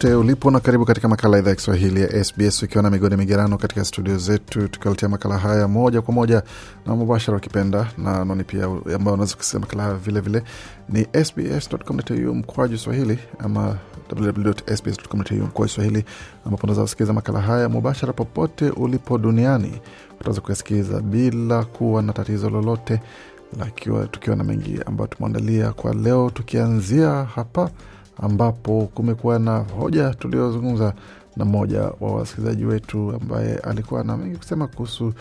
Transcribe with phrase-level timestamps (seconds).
[0.00, 3.58] Popote ulipo na karibu katika makala idhaa ya Kiswahili ya SBS ukiwa na migodi migerano
[3.58, 6.42] katika studio zetu, tukiwaletea makala haya moja kwa moja
[6.86, 10.42] na mubashara ukipenda na anwani pia ambayo unaweza kusikia makala haya vilevile
[10.88, 13.76] vile ni sbs.com.au mkwaju swahili ama
[14.20, 16.04] www.sbs.com.au mkwaju swahili,
[16.46, 19.80] ambapo unaweza kusikiliza makala haya mubashara popote ulipo duniani.
[20.20, 23.00] Utaweza kuyasikiliza bila kuwa na tatizo lolote,
[23.58, 27.70] lakiwa tukiwa na mengi ambayo tumeandalia kwa leo, tukianzia hapa
[28.20, 30.92] ambapo kumekuwa na hoja tuliozungumza
[31.36, 35.12] na mmoja wa wasikilizaji wetu ambaye alikuwa na mengi kusema kuhusu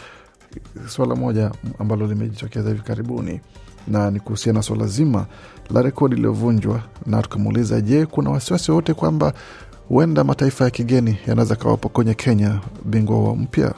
[0.88, 3.42] suala moja ambalo limejitokeza hivi karibuni,
[3.88, 5.26] na ni kuhusiana na suala zima
[5.70, 9.34] la rekodi iliyovunjwa, na tukamuuliza, je, kuna wasiwasi wowote kwamba
[9.90, 13.74] huenda mataifa ya kigeni yanaweza kawapo kwenye Kenya bingwa wa mpya?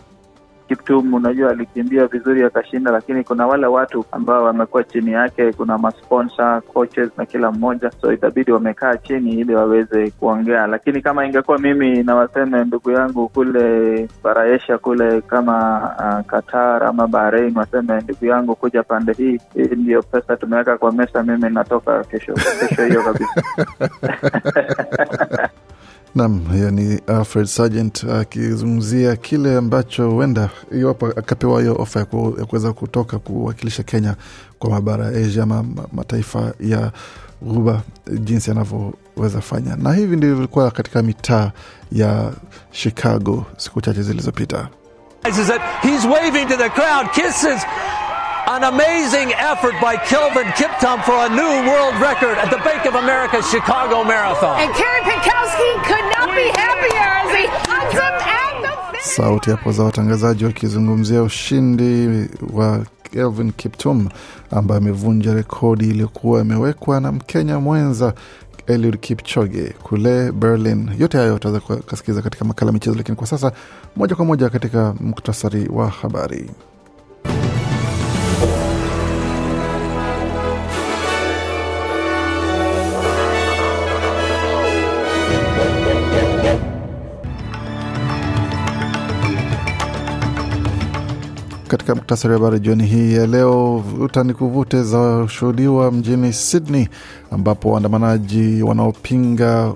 [0.71, 6.61] Kiptum unajua alikimbia vizuri akashinda, lakini kuna wale watu ambao wamekuwa chini yake, kuna masponsa,
[6.61, 10.67] coaches na kila mmoja, so itabidi wamekaa chini ili waweze kuongea.
[10.67, 17.07] Lakini kama ingekuwa mimi na waseme ndugu yangu kule Baraesha kule kama uh, Qatar ama
[17.07, 22.03] Bahrain, waseme ndugu yangu kuja pande hii, hii ndiyo pesa tumeweka kwa mesa, mimi natoka
[22.03, 23.41] kesho kesho hiyo kabisa.
[26.15, 32.05] Nam, hiyo ni Alfred Sargent akizungumzia kile ambacho huenda iwapo akapewa hiyo ofa ya
[32.45, 34.15] kuweza kutoka kuwakilisha Kenya
[34.59, 36.91] kwa mabara ya Asia ama mataifa ya
[37.41, 37.81] Ghuba,
[38.19, 39.75] jinsi anavyoweza fanya.
[39.75, 41.51] Na hivi ndivyo vilikuwa katika mitaa
[41.91, 42.31] ya
[42.71, 44.67] Chicago siku chache zilizopita.
[48.53, 52.95] An amazing effort by Kelvin Kiptum for a new world record at the Bank of
[52.95, 54.59] America Chicago Marathon.
[54.59, 59.15] And Karen Pinkowski could not be happier as he hugs him at the finish.
[59.15, 62.09] Sauti hapo za watangazaji wakizungumzia ushindi
[62.53, 62.79] wa
[63.11, 64.09] Kelvin Kiptum
[64.51, 68.13] ambaye amevunja rekodi iliyokuwa imewekwa na Mkenya mwenza
[68.67, 70.89] Eliud Kipchoge kule Berlin.
[70.99, 73.51] Yote hayo utaweza kusikiliza katika makala michezo, lakini kwa sasa
[73.95, 76.49] moja kwa moja katika muktasari wa habari.
[91.71, 96.87] Katika muktasari wa habari jioni hii ya leo, vuta ni kuvute za shuhudiwa mjini Sydney
[97.31, 99.73] ambapo waandamanaji wanaopinga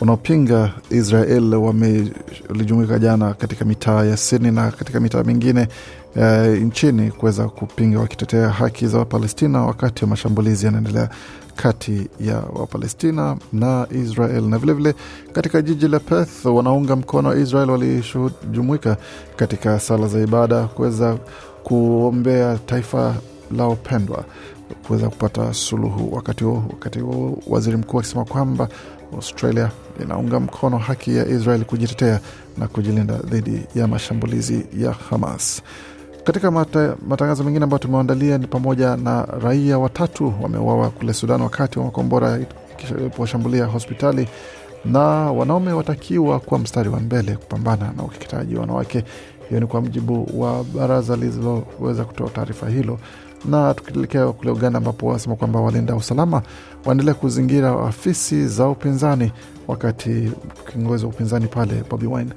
[0.00, 5.68] wanaopinga Israel walijumuika jana katika mitaa ya Sydney na katika mitaa mingine
[6.16, 11.08] uh, nchini kuweza kupinga wakitetea haki za Wapalestina wakati wa mashambulizi yanaendelea
[11.56, 14.42] kati ya Wapalestina na Israel.
[14.42, 18.96] Na vilevile vile, katika jiji la Perth wanaunga mkono wa Israel walijumuika
[19.36, 21.18] katika sala za ibada kuweza
[21.62, 23.14] kuombea taifa
[23.56, 24.24] lao pendwa
[24.86, 26.14] kuweza kupata suluhu.
[26.14, 28.68] Wakati huo wakati huo waziri mkuu akisema kwamba
[29.14, 29.70] Australia
[30.02, 32.20] inaunga mkono haki ya Israel kujitetea
[32.58, 35.62] na kujilinda dhidi ya mashambulizi ya Hamas.
[36.24, 41.78] Katika mata, matangazo mengine ambayo tumeandalia ni pamoja na raia watatu wameuawa kule Sudan wakati
[41.78, 42.38] wa makombora
[42.98, 44.28] iliposhambulia hospitali,
[44.84, 45.00] na
[45.32, 49.04] wanaume watakiwa kuwa mstari wa mbele kupambana na ukeketaji wa wanawake.
[49.48, 52.98] Hiyo ni kwa mujibu wa baraza lililoweza kutoa taarifa hilo.
[53.44, 56.42] Na tukielekea kule Uganda, ambapo wanasema kwamba walinda usalama
[56.84, 59.32] waendelea kuzingira afisi za upinzani,
[59.68, 60.32] wakati
[60.72, 62.30] kiongozi wa upinzani pale Bobi Wine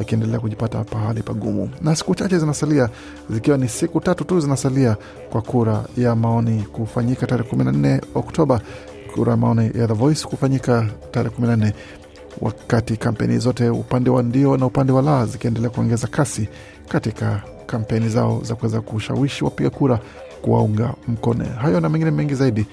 [0.00, 2.88] akiendelea kujipata pahali pagumu, na siku chache zinasalia,
[3.30, 4.96] zikiwa ni siku tatu tu zinasalia
[5.32, 8.60] kwa kura ya maoni kufanyika tarehe 14 Oktoba,
[9.14, 11.72] kura ya maoni ya The Voice kufanyika tarehe 14,
[12.40, 16.48] wakati kampeni zote upande wa ndio na upande wa la zikiendelea kuongeza kasi
[16.88, 20.00] katika kampeni zao za kuweza kushawishi wapiga kura
[20.42, 21.44] kuwaunga mkono.
[21.44, 22.66] Hayo na mengine mengi zaidi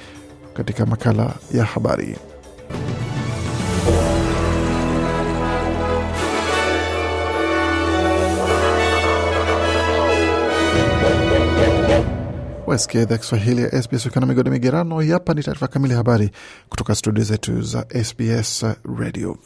[0.53, 2.15] katika makala ya habari.
[12.77, 15.00] Wasikia idhaa Kiswahili ya SBS ukiwa na migode migerano.
[15.00, 16.31] Hapa ni taarifa kamili ya habari
[16.69, 18.65] kutoka studio zetu za SBS
[18.97, 19.38] Radio.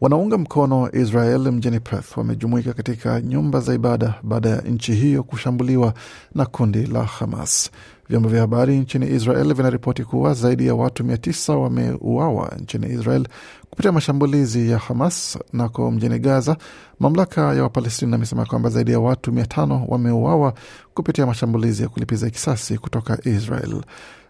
[0.00, 5.94] Wanaunga mkono Israel mjini Perth wamejumuika katika nyumba za ibada baada ya nchi hiyo kushambuliwa
[6.34, 7.70] na kundi la Hamas.
[8.12, 13.28] Vyombo vya habari nchini Israel vinaripoti kuwa zaidi ya watu mia tisa wameuawa nchini Israel
[13.70, 16.56] kupitia mashambulizi ya Hamas nako mjini Gaza.
[17.00, 20.54] Mamlaka ya Wapalestina amesema kwamba zaidi ya watu mia tano wameuawa
[20.94, 23.82] kupitia mashambulizi ya kulipiza kisasi kutoka Israel.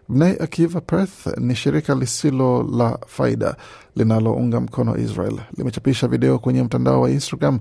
[0.09, 3.55] Bnei Akiva Perth ni shirika lisilo la faida
[3.95, 5.39] linalounga mkono Israel.
[5.57, 7.59] Limechapisha video kwenye mtandao wa Instagram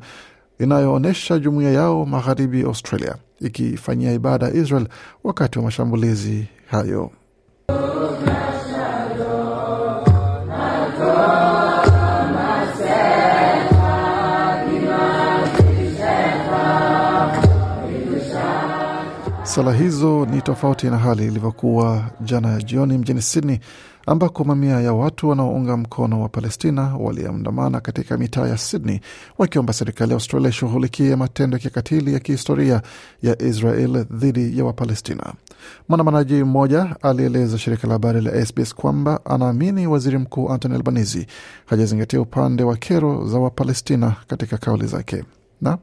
[0.62, 4.88] inayoonyesha jumuiya yao magharibi Australia ikifanyia ibada Israel
[5.24, 7.10] wakati wa mashambulizi hayo.
[19.54, 23.58] Sala hizo ni tofauti na hali ilivyokuwa jana ya jioni mjini Sydney,
[24.06, 29.00] ambako mamia ya watu wanaounga mkono wa Palestina waliandamana katika mitaa ya Sydney
[29.38, 32.82] wakiomba serikali ya Australia ishughulikie matendo ya kikatili ya kihistoria
[33.22, 35.32] ya Israel dhidi ya Wapalestina.
[35.88, 41.26] Mwandamanaji mmoja alieleza shirika la habari la SBS kwamba anaamini waziri mkuu Anthony Albanese
[41.66, 45.24] hajazingatia upande wa kero za Wapalestina katika kauli zake
[45.60, 45.78] na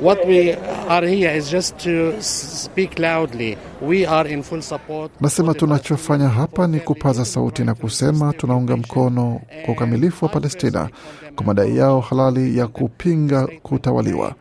[0.00, 0.52] What we
[0.88, 3.56] are here is just to speak loudly.
[3.80, 5.10] We are in full support.
[5.20, 10.88] Nasema tunachofanya hapa ni kupaza sauti na kusema tunaunga mkono kwa ukamilifu wa Palestina
[11.36, 14.34] kwa madai yao halali ya kupinga kutawaliwa.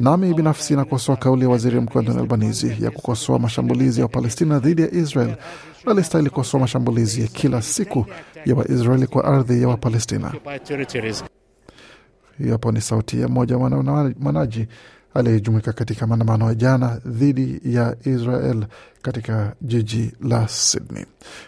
[0.00, 4.82] Nami binafsi nakosoa kauli ya waziri mkuu Anthony Albanese ya kukosoa mashambulizi ya Wapalestina dhidi
[4.82, 5.34] ya Israel.
[5.86, 8.06] Alistahili kukosoa mashambulizi ya kila siku
[8.46, 10.32] ya Waisraeli kwa ardhi ya Wapalestina.
[12.38, 14.66] Hiyo hapo ni sauti ya mmoja wa waandamanaji
[15.20, 18.64] aliyejumuika katika maandamano ya jana dhidi ya Israel
[19.02, 21.04] katika jiji la Sydney.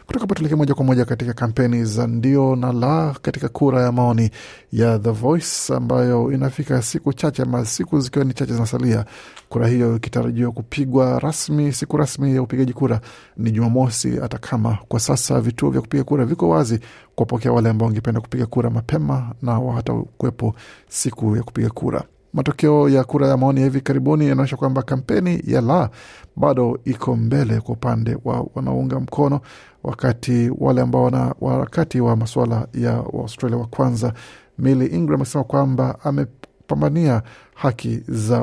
[0.07, 3.93] Kutoka hapo tuelekee moja kwa moja katika kampeni za ndio na la katika kura ya
[3.93, 4.31] maoni
[4.73, 9.05] ya The Voice ambayo inafika siku chache ama siku zikiwa ni chache zinasalia,
[9.49, 11.73] kura hiyo ikitarajiwa kupigwa rasmi.
[11.73, 13.01] Siku rasmi ya upigaji kura
[13.37, 16.81] ni Jumamosi, hata kama kwa sasa vituo vya kupiga kura viko wazi
[17.15, 20.55] kuwapokea wale ambao wangependa kupiga kura mapema na hata kuwepo
[20.89, 22.05] siku ya kupiga kura.
[22.33, 25.91] Matokeo ya kura ya maoni ya hivi karibuni yanaonyesha kwamba kampeni ya la
[26.37, 29.41] bado iko mbele kwa upande wa wanaunga mkono,
[29.83, 34.13] wakati wale ambao wana wakati wa masuala ya Australia wa kwanza,
[34.59, 37.23] Millie Ingram amesema kwamba amepambania
[37.55, 38.41] haki za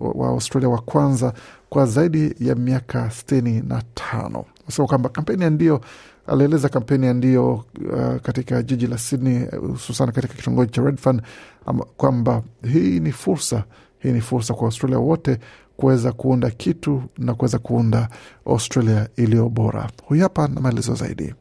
[0.00, 1.32] Waaustralia wa wa kwanza
[1.68, 4.44] kwa zaidi ya miaka sitini na tano.
[4.62, 5.80] Amesema kwamba kampeni ya ndio
[6.28, 11.20] alieleza kampeni ya ndio uh, katika jiji la Sydney hususan katika kitongoji cha Redfern
[11.96, 12.42] kwamba
[12.72, 13.64] hii ni fursa,
[13.98, 15.38] hii ni fursa kwa Australia wote
[15.76, 18.08] kuweza kuunda kitu na kuweza kuunda
[18.46, 19.90] Australia iliyo bora.
[20.04, 21.34] Huyu hapa na maelezo zaidi.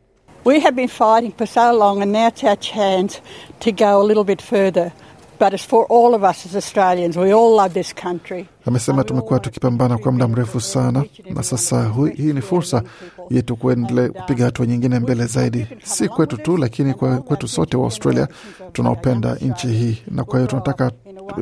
[0.46, 3.22] We have been fighting for so long and now it's our chance
[3.60, 4.92] to go a little bit further.
[5.40, 7.16] But it's for all of us as Australians.
[7.18, 8.46] We all love this country.
[8.66, 11.04] Amesema tumekuwa tukipambana kwa muda mrefu sana,
[11.36, 12.84] na sasa hui, hii ni fursa
[13.30, 17.84] yetu kuendelea kupiga hatua nyingine mbele zaidi, si kwetu tu, lakini kwa kwetu sote wa
[17.84, 18.28] Australia
[18.74, 20.92] tunaopenda nchi hii, na kwa hiyo tunataka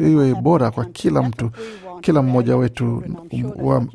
[0.01, 1.51] iwe bora kwa kila mtu,
[2.01, 3.03] kila mmoja wetu,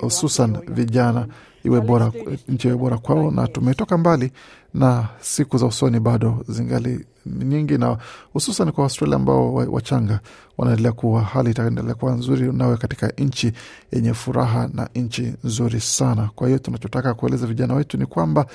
[0.00, 1.26] hususan vijana,
[1.64, 2.12] iwe bora,
[2.48, 4.32] nchi iwe bora kwao, na tumetoka mbali
[4.74, 7.98] na siku za usoni bado zingali nyingi, na
[8.32, 10.20] hususan kwa Australia ambao wachanga
[10.58, 13.52] wanaendelea kuwa, hali itaendelea kuwa nzuri, nawe katika nchi
[13.92, 16.30] yenye furaha na nchi nzuri sana.
[16.34, 18.46] Kwa hiyo tunachotaka kueleza vijana wetu ni kwamba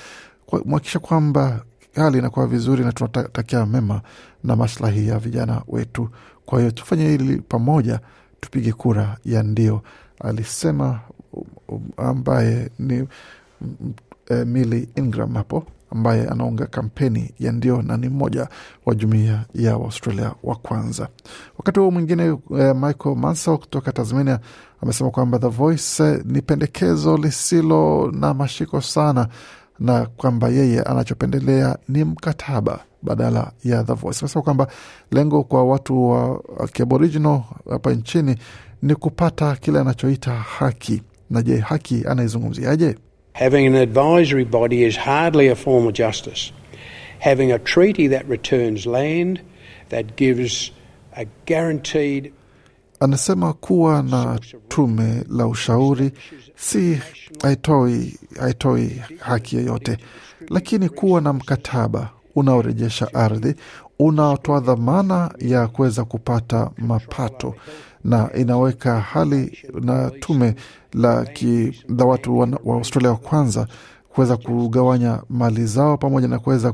[0.64, 1.62] mwakikisha kwamba
[1.94, 4.00] hali inakuwa vizuri, na tunatakia mema
[4.44, 6.08] na maslahi ya vijana wetu.
[6.46, 8.00] Kwa hiyo tufanye hili pamoja,
[8.40, 9.82] tupige kura ya ndio,
[10.20, 11.00] alisema
[11.96, 13.08] ambaye ni
[14.30, 15.64] Emily Ingram hapo
[15.96, 18.48] ambaye anaunga kampeni ya ndio na ni mmoja
[18.86, 21.08] wa jumuiya ya Waustralia wa kwanza.
[21.58, 22.22] Wakati huo mwingine,
[22.58, 24.40] eh, Michael Mansell kutoka Tasmania
[24.82, 29.28] amesema kwamba The Voice eh, ni pendekezo lisilo na mashiko sana
[29.78, 34.18] na kwamba yeye anachopendelea ni mkataba badala ya The Voice.
[34.20, 34.66] Amesema kwamba
[35.10, 38.36] lengo kwa watu wa Kiaboriginal hapa nchini
[38.82, 41.02] ni kupata kile anachoita haki.
[41.30, 42.98] Na je, haki anaizungumziaje?
[43.36, 46.52] Having an advisory body is hardly a form of justice.
[47.18, 49.40] Having a treaty that returns land,
[49.90, 50.70] that gives
[51.16, 52.32] a guaranteed
[53.00, 54.38] Anasema kuwa na
[54.68, 56.12] tume la ushauri
[56.56, 56.98] si
[57.42, 59.98] haitoi, haitoi haki yoyote,
[60.48, 63.54] lakini kuwa na mkataba unaorejesha ardhi
[63.98, 67.54] unaotoa dhamana ya kuweza kupata mapato
[68.04, 70.54] na inaweka hali na tume
[70.92, 73.66] la, ki, la watu wa, wa Australia wa kwanza
[74.08, 76.72] kuweza kugawanya mali zao pamoja na kuweza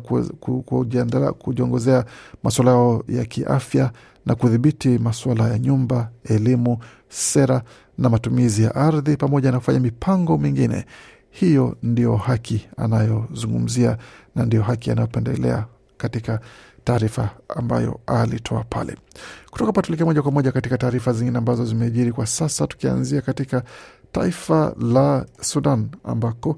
[1.39, 2.05] kujiongozea
[2.43, 3.91] masuala yao ya kiafya
[4.27, 7.63] na kudhibiti masuala ya nyumba, elimu, sera
[7.99, 10.85] na matumizi ya ardhi pamoja na kufanya mipango mingine.
[11.31, 13.99] Hiyo ndio haki anayozungumzia
[14.35, 15.65] na ndio haki anayopendelea
[15.97, 16.41] katika
[16.85, 18.97] taarifa ambayo alitoa pale.
[19.51, 23.63] Kutoka hapa tuelekea moja kwa moja katika taarifa zingine ambazo zimejiri kwa sasa, tukianzia katika
[24.13, 26.57] taifa la Sudan ambako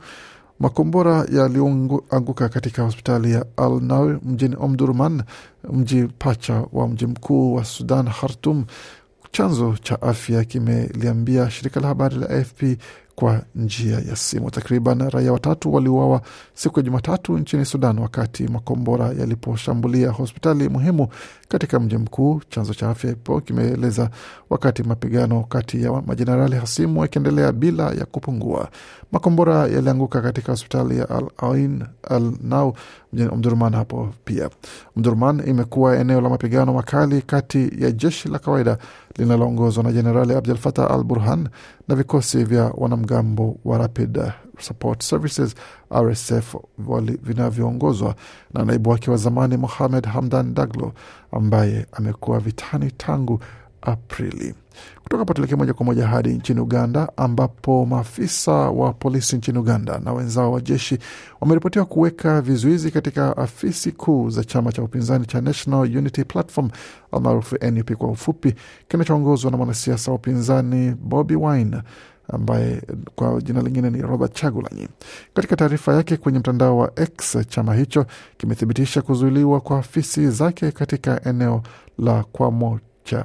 [0.61, 5.23] makombora yaliyoanguka katika hospitali ya Al Nawi mjini Omdurman,
[5.73, 8.65] mji pacha wa mji mkuu wa Sudan, Khartum.
[9.33, 12.63] Chanzo cha afya kimeliambia shirika la habari la AFP
[13.17, 14.51] kwa njia ya simu.
[14.51, 16.21] Takriban raia watatu waliuawa
[16.55, 21.09] siku ya Jumatatu nchini Sudan wakati makombora yaliposhambulia hospitali muhimu
[21.49, 22.41] katika mji mkuu.
[22.49, 24.11] Chanzo cha afya ipo kimeeleza
[24.51, 28.69] wakati mapigano kati ya majenerali hasimu yakiendelea bila ya kupungua.
[29.13, 32.75] Makombora yalianguka katika hospitali ya Al Ain Al Nau
[33.13, 34.51] mjini Omdurman hapo pia.
[34.97, 38.79] Omdurman imekuwa eneo la mapigano makali kati ya jeshi la kawaida
[39.17, 41.49] linaloongozwa na Jenerali Abdel Fatah al Burhan
[41.89, 44.19] na vikosi vya wanamgambo wa Rapid
[44.61, 45.55] Support Services
[45.95, 46.55] RSF
[47.23, 48.15] vinavyoongozwa
[48.55, 50.93] na naibu wake wa zamani Mohamed Hamdan Daglo
[51.33, 53.41] ambaye amekuwa vitani tangu
[53.85, 54.55] Aprili.
[55.03, 59.99] Kutoka hapo tuelekee moja kwa moja hadi nchini Uganda, ambapo maafisa wa polisi nchini Uganda
[59.99, 60.99] na wenzao wa jeshi
[61.41, 66.71] wameripotiwa kuweka vizuizi katika afisi kuu za chama cha upinzani cha National Unity Platform
[67.13, 68.55] almaarufu NUP kwa ufupi,
[68.89, 71.83] kinachoongozwa na mwanasiasa wa upinzani Bobi Wine
[72.29, 72.83] ambaye
[73.15, 74.89] kwa jina lingine ni Robert Chagulanyi.
[75.35, 81.25] Katika taarifa yake kwenye mtandao wa X, chama hicho kimethibitisha kuzuiliwa kwa afisi zake katika
[81.29, 81.63] eneo
[81.99, 83.25] la Kwamocha.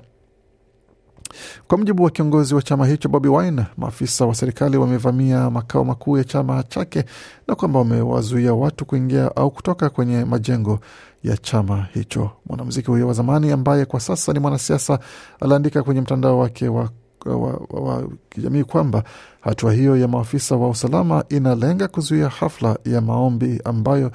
[1.68, 6.18] Kwa mujibu wa kiongozi wa chama hicho Bobi Wine, maafisa wa serikali wamevamia makao makuu
[6.18, 7.04] ya chama chake
[7.48, 10.80] na kwamba wamewazuia watu kuingia au kutoka kwenye majengo
[11.24, 12.32] ya chama hicho.
[12.46, 15.00] Mwanamuziki huyo wa zamani ambaye kwa sasa ni mwanasiasa
[15.40, 16.90] aliandika kwenye mtandao wake wa
[17.26, 17.36] wa,
[17.70, 19.04] wa, wa kijamii kwamba
[19.42, 24.12] hatua hiyo ya maafisa wa usalama inalenga kuzuia hafla ya maombi ambayo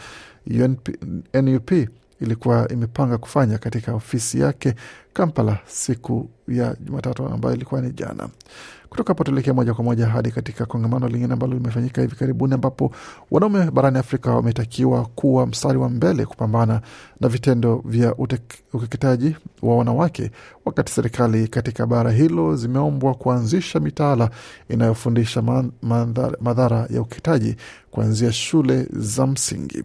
[0.46, 0.88] UNP,
[1.34, 1.72] NUP
[2.20, 4.74] ilikuwa imepanga kufanya katika ofisi yake
[5.14, 8.28] Kampala siku ya Jumatatu ambayo ilikuwa ni jana.
[8.88, 12.92] Kutoka hapo tuelekea moja kwa moja hadi katika kongamano lingine ambalo limefanyika hivi karibuni, ambapo
[13.30, 16.80] wanaume barani Afrika wametakiwa kuwa mstari wa mbele kupambana
[17.20, 18.14] na vitendo vya
[18.72, 20.30] ukeketaji wa wanawake,
[20.64, 24.30] wakati serikali katika bara hilo zimeombwa kuanzisha mitaala
[24.68, 25.42] inayofundisha
[26.40, 27.56] madhara ya ukeketaji
[27.90, 29.82] kuanzia shule za msingi.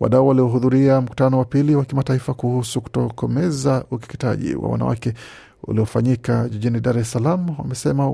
[0.00, 5.14] Wadau waliohudhuria mkutano wa pili wa kimataifa kuhusu kutokomeza ukeketaji wa wanawake
[5.66, 8.10] uliofanyika jijini Dar es Salaam wamesema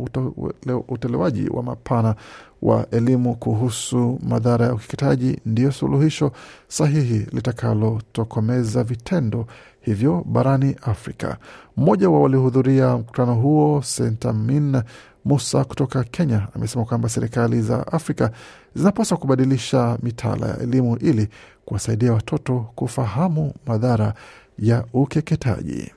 [0.88, 2.14] utolewaji wa mapana
[2.62, 6.32] wa elimu kuhusu madhara ya ukeketaji ndiyo suluhisho
[6.68, 9.46] sahihi litakalotokomeza vitendo
[9.80, 11.36] hivyo barani Afrika.
[11.76, 14.82] Mmoja wa waliohudhuria mkutano huo, Sentamin
[15.24, 18.30] Musa kutoka Kenya, amesema kwamba serikali za Afrika
[18.74, 21.28] zinapaswa kubadilisha mitaala ya elimu ili
[21.64, 24.14] kuwasaidia watoto kufahamu madhara
[24.58, 25.92] ya ukeketaji.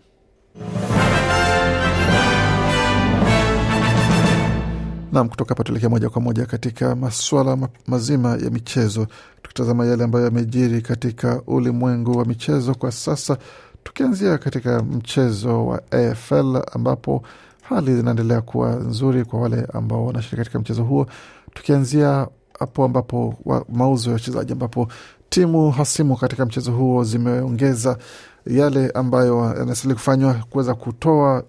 [5.11, 9.07] Nam, kutoka hapa tuelekea moja kwa moja katika masuala ma- mazima ya michezo,
[9.41, 13.37] tukitazama yale ambayo yamejiri katika ulimwengu wa michezo kwa sasa,
[13.83, 17.23] tukianzia katika mchezo wa AFL ambapo
[17.61, 21.07] hali zinaendelea kuwa nzuri kwa wale ambao wanashiriki katika mchezo huo,
[21.53, 22.27] tukianzia
[22.59, 23.35] hapo ambapo
[23.69, 24.87] mauzo ya wachezaji ambapo
[25.33, 27.97] timu hasimu katika mchezo huo zimeongeza
[28.45, 31.43] yale ambayo yanastahili kufanywa kuweza kutoa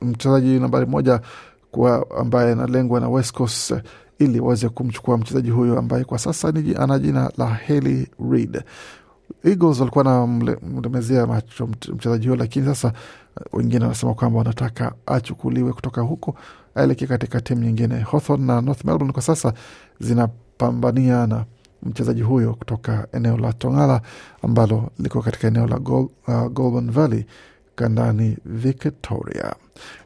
[0.00, 1.20] mchezaji nambari moja
[1.70, 3.74] kwa ambaye analengwa na West Coast
[4.18, 8.62] ili waweze kumchukua mchezaji huyo ambaye kwa sasa ana jina la Haley Reid.
[9.44, 16.00] Eagles walikuwa wanamlemezea macho mchezaji huyo, lakini sasa eh, wengine wanasema kwamba wanataka achukuliwe kutoka
[16.00, 16.34] huko
[16.74, 17.98] aelekee katika timu nyingine.
[17.98, 19.52] Hawthorn na North Melbourne kwa sasa
[20.00, 21.44] zinapambania na
[21.82, 24.00] mchezaji huyo kutoka eneo la Tongala
[24.42, 27.24] ambalo liko katika eneo la Gol, uh, Golden Valley
[27.76, 29.54] kandani Victoria.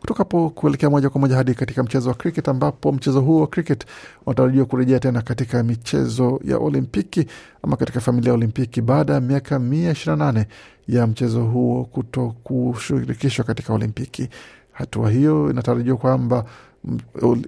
[0.00, 3.46] Kutoka hapo kuelekea moja kwa moja hadi katika mchezo wa cricket, ambapo mchezo huo wa
[3.46, 3.86] cricket
[4.26, 7.26] unatarajiwa kurejea tena katika michezo ya Olimpiki
[7.62, 10.46] ama katika familia ya Olimpiki baada ya miaka mia ishirini na nane
[10.88, 14.28] ya mchezo huo kuto kushirikishwa katika Olimpiki.
[14.72, 16.44] Hatua hiyo inatarajiwa kwamba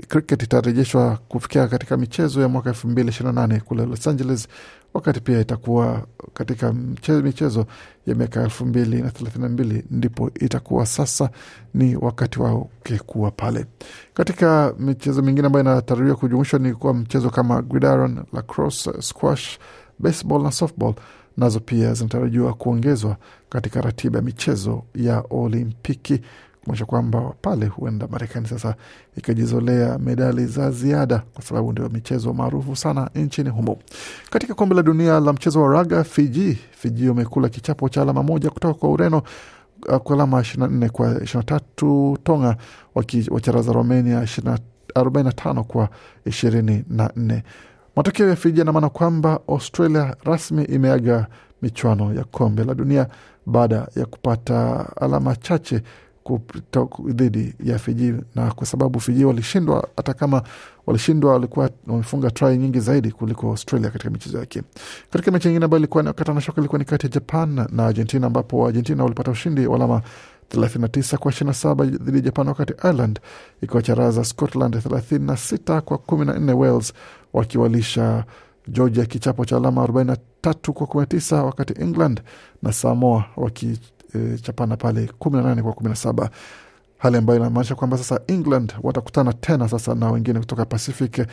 [0.08, 4.48] cricket itarejeshwa kufikia katika michezo ya mwaka elfu mbili ishirini na nane kule Los Angeles,
[4.94, 6.72] wakati pia itakuwa katika
[7.22, 7.66] michezo
[8.06, 11.30] ya miaka elfu mbili na thelathini na mbili ndipo itakuwa sasa
[11.74, 13.66] ni wakati wake kuwa pale.
[14.14, 19.58] Katika michezo mingine ambayo inatarajiwa kujumuishwa ni kuwa mchezo kama gridiron, lacrosse, squash,
[19.98, 20.94] baseball na softball
[21.36, 23.16] nazo pia zinatarajiwa kuongezwa
[23.48, 26.20] katika ratiba ya michezo ya Olimpiki
[26.64, 28.75] kumaanisha kwamba pale huenda Marekani sasa
[29.16, 33.78] ikajizolea medali za ziada kwa sababu ndio michezo maarufu sana nchini humo.
[34.30, 38.50] Katika kombe la dunia la mchezo wa raga, Fiji Fiji wamekula kichapo cha alama moja
[38.50, 39.23] kutoka kwa Ureno
[39.88, 42.56] uh, kwa alama 24 kwa 23, Tonga
[42.94, 44.59] wakiwacharaza Romania 20
[44.94, 45.88] 45 kwa
[46.26, 47.42] 24.
[47.97, 51.26] Matokeo ya Fiji yanamaana kwamba Australia rasmi imeaga
[51.62, 53.06] michuano ya kombe la dunia
[53.47, 55.83] baada ya kupata alama chache
[57.09, 60.43] dhidi ya Fiji, na kwa sababu Fiji walishindwa, hata kama
[60.87, 64.62] walishindwa, walikuwa wamefunga try nyingi zaidi kuliko Australia katika michezo yake.
[65.11, 68.26] Katika mechi nyingine ambayo ilikuwa kata na shoka ilikuwa ni kati ya Japan na Argentina,
[68.26, 70.02] ambapo Argentina walipata ushindi wa alama
[70.50, 73.21] 39 kwa 27 dhidi ya Japan, wakati Ireland
[73.62, 76.93] ikiwacharaza Scotland 36 kwa 14, Wales
[77.33, 78.25] wakiwalisha
[78.69, 82.23] Georgia kichapo cha alama 43 kwa 19, wakati England
[82.62, 86.28] na Samoa wakichapana e, pale 18 kwa 17,
[86.99, 91.26] hali ambayo inamaanisha kwamba sasa England watakutana tena sasa na wengine kutoka Pacific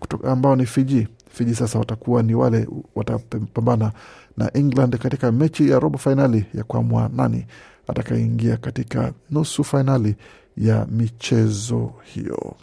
[0.00, 1.08] kutoka ambao ni Fiji.
[1.32, 3.92] Fiji sasa watakuwa ni wale watapambana
[4.36, 7.46] na England katika mechi ya robo fainali ya kuamua nani
[7.88, 10.16] atakayeingia katika nusu fainali
[10.56, 12.54] ya michezo hiyo.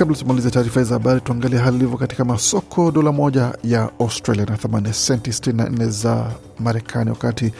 [0.00, 2.90] Kabla tumalize taarifa za habari, tuangalie hali ilivyo katika masoko.
[2.90, 7.52] Dola moja ya Australia na thamani ya senti 64 za Marekani, wakati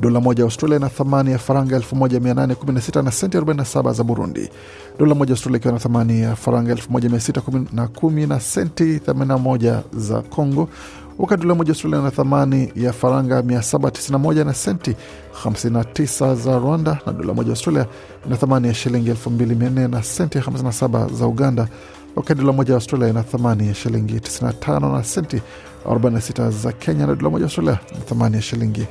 [0.00, 4.50] dola moja ya Australia na thamani ya faranga 1816 na senti 47 za Burundi.
[4.98, 10.68] Dola moja ya Australia ikiwa na thamani ya faranga 1610 na senti 81 za Congo,
[11.18, 14.96] wakati dola moja Australia na thamani ya faranga 791 na senti
[15.44, 17.86] 59 za Rwanda, na dola moja Australia
[18.26, 21.68] ina thamani ya shilingi 2400 na senti 57 za Uganda,
[22.16, 25.42] wakati dola moja Australia ina thamani ya shilingi 95 na senti
[25.86, 28.86] 46 za Kenya, na dola moja Australia ina thamani ya shilingi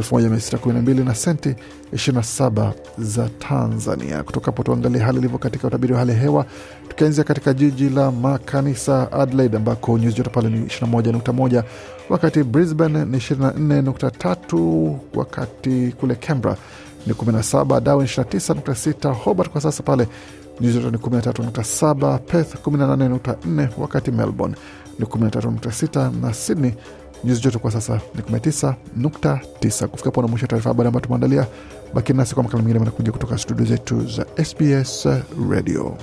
[0.00, 1.54] 1612 na senti
[1.94, 4.22] 27 za Tanzania.
[4.22, 6.46] Kutoka hapo tuangalie hali ilivyo katika utabiri wa hali ya hewa,
[6.88, 11.62] tukianzia katika jiji la makanisa Adelaide ambako nyuzi joto pale ni 21.1,
[12.08, 16.56] wakati Brisbane ni 24.3, wakati kule Canberra
[17.06, 20.08] ni 17, Darwin 29.6, Hobart kwa sasa pale
[20.60, 24.56] nyuzi joto ni 13.7, Perth 18.4, wakati Melbourne
[24.98, 26.74] ni 13.6 na Sydney
[27.26, 29.86] nyuzi joto kwa sasa ni 19.9.
[29.86, 31.46] Kufika pona mwisho taarifa habari ambayo tumeandalia.
[31.94, 35.08] Baki nasi kwa makala mengine manakuja kutoka studio zetu za SBS
[35.50, 35.96] Radio.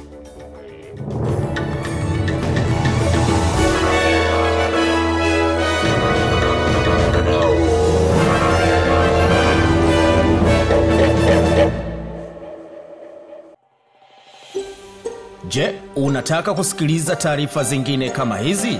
[15.48, 18.80] Je, unataka kusikiliza taarifa zingine kama hizi?